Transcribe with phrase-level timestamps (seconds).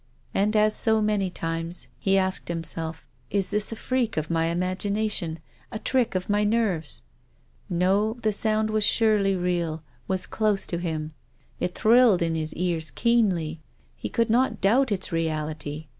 [0.33, 3.05] And, as so many times, he asked himself:"
[3.39, 5.37] Is this a freak of my imagination,
[5.71, 7.03] a trick of my nerves?"
[7.85, 11.13] No, the sound was surely real, was close to him.
[11.59, 13.59] It thrilled in his ears keenly.
[13.95, 15.85] He could not doubt its reality.